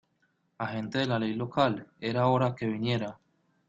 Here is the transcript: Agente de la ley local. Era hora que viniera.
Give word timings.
Agente 0.57 0.97
de 0.97 1.05
la 1.05 1.19
ley 1.19 1.35
local. 1.35 1.85
Era 1.99 2.25
hora 2.25 2.55
que 2.55 2.65
viniera. 2.65 3.19